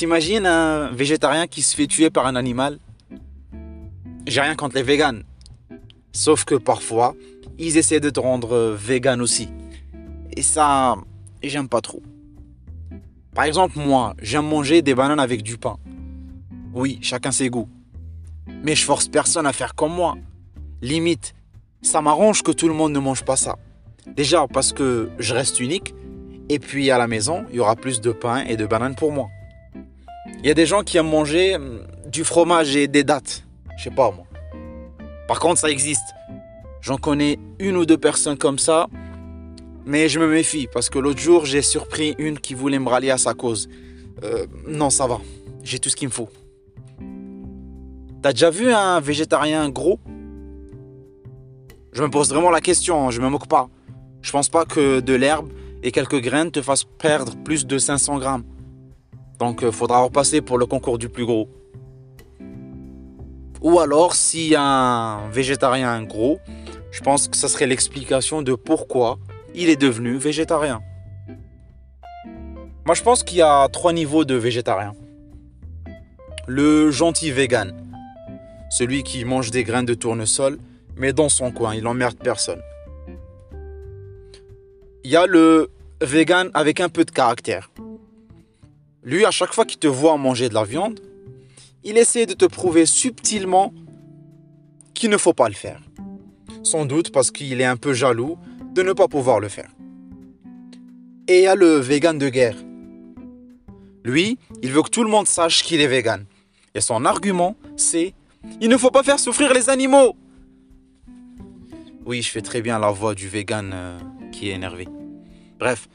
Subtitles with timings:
[0.00, 2.78] T'imagines un végétarien qui se fait tuer par un animal?
[4.26, 5.24] J'ai rien contre les véganes.
[6.10, 7.14] Sauf que parfois,
[7.58, 9.50] ils essaient de te rendre euh, vegan aussi.
[10.34, 10.96] Et ça,
[11.42, 12.00] j'aime pas trop.
[13.34, 15.76] Par exemple, moi, j'aime manger des bananes avec du pain.
[16.72, 17.68] Oui, chacun ses goûts.
[18.64, 20.16] Mais je force personne à faire comme moi.
[20.80, 21.34] Limite,
[21.82, 23.58] ça m'arrange que tout le monde ne mange pas ça.
[24.06, 25.94] Déjà parce que je reste unique,
[26.48, 29.12] et puis à la maison, il y aura plus de pain et de bananes pour
[29.12, 29.28] moi.
[30.42, 33.44] Il y a des gens qui aiment manger hum, du fromage et des dattes.
[33.76, 34.24] Je sais pas moi.
[35.28, 36.14] Par contre, ça existe.
[36.80, 38.88] J'en connais une ou deux personnes comme ça,
[39.84, 43.10] mais je me méfie parce que l'autre jour, j'ai surpris une qui voulait me rallier
[43.10, 43.68] à sa cause.
[44.24, 45.20] Euh, non, ça va.
[45.62, 46.30] J'ai tout ce qu'il me faut.
[48.22, 50.00] T'as déjà vu un végétarien gros?
[51.92, 53.68] Je me pose vraiment la question, hein, je me moque pas.
[54.22, 55.50] Je pense pas que de l'herbe
[55.82, 58.44] et quelques graines te fassent perdre plus de 500 grammes.
[59.40, 61.48] Donc euh, faudra repasser pour le concours du plus gros.
[63.62, 66.38] Ou alors, si un végétarien gros,
[66.90, 69.18] je pense que ça serait l'explication de pourquoi
[69.54, 70.80] il est devenu végétarien.
[72.86, 74.94] Moi, je pense qu'il y a trois niveaux de végétarien.
[76.46, 77.74] Le gentil vegan,
[78.70, 80.58] celui qui mange des graines de tournesol,
[80.96, 82.60] mais dans son coin, il emmerde personne.
[85.04, 87.70] Il y a le vegan avec un peu de caractère.
[89.02, 91.00] Lui, à chaque fois qu'il te voit manger de la viande,
[91.84, 93.72] il essaie de te prouver subtilement
[94.92, 95.80] qu'il ne faut pas le faire.
[96.62, 98.36] Sans doute parce qu'il est un peu jaloux
[98.74, 99.70] de ne pas pouvoir le faire.
[101.28, 102.56] Et il y a le vegan de guerre.
[104.04, 106.24] Lui, il veut que tout le monde sache qu'il est vegan.
[106.74, 108.14] Et son argument, c'est
[108.60, 110.16] il ne faut pas faire souffrir les animaux.
[112.04, 113.98] Oui, je fais très bien la voix du vegan euh,
[114.32, 114.88] qui est énervé.
[115.58, 115.88] Bref,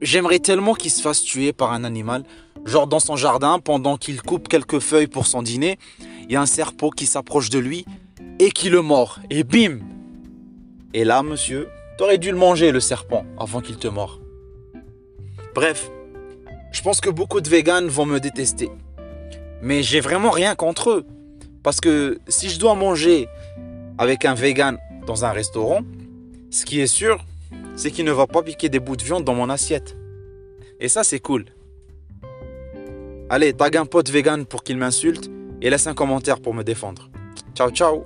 [0.00, 2.24] j'aimerais tellement qu'il se fasse tuer par un animal.
[2.64, 5.78] Genre dans son jardin, pendant qu'il coupe quelques feuilles pour son dîner,
[6.28, 7.84] il y a un serpent qui s'approche de lui
[8.38, 9.20] et qui le mord.
[9.30, 9.80] Et bim
[10.92, 11.68] Et là, monsieur,
[11.98, 14.20] t'aurais dû le manger, le serpent, avant qu'il te mord.
[15.54, 15.90] Bref,
[16.72, 18.70] je pense que beaucoup de véganes vont me détester.
[19.62, 21.06] Mais j'ai vraiment rien contre eux.
[21.62, 23.28] Parce que si je dois manger
[23.96, 25.80] avec un vegan dans un restaurant,
[26.50, 27.24] ce qui est sûr,
[27.76, 29.96] c'est qu'il ne va pas piquer des bouts de viande dans mon assiette.
[30.80, 31.46] Et ça, c'est cool.
[33.30, 35.30] Allez, tag un pote vegan pour qu'il m'insulte
[35.62, 37.10] et laisse un commentaire pour me défendre.
[37.54, 38.04] Ciao, ciao